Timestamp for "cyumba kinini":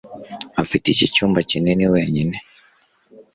1.13-1.85